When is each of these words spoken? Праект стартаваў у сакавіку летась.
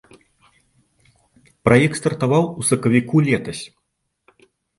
Праект 1.69 1.95
стартаваў 1.99 2.43
у 2.49 2.61
сакавіку 2.71 3.15
летась. 3.29 3.63